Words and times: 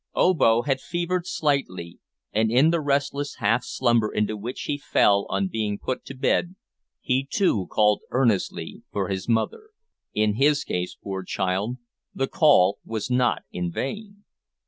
Obo 0.15 0.63
had 0.63 0.81
fevered 0.81 1.27
slightly, 1.27 1.99
and 2.33 2.49
in 2.49 2.71
the 2.71 2.81
restless 2.81 3.35
half 3.35 3.63
slumber 3.63 4.11
into 4.11 4.35
which 4.35 4.61
he 4.61 4.75
fell 4.79 5.27
on 5.29 5.47
being 5.47 5.77
put 5.77 6.03
to 6.05 6.15
bed, 6.15 6.55
he, 7.01 7.23
too, 7.29 7.67
called 7.67 8.01
earnestly 8.09 8.81
for 8.91 9.09
his 9.09 9.29
mother. 9.29 9.69
In 10.15 10.37
his 10.37 10.63
case, 10.63 10.95
poor 11.03 11.21
child, 11.21 11.77
the 12.15 12.25
call 12.27 12.79
was 12.83 13.11
not 13.11 13.43
in 13.51 13.71
vain. 13.71 14.23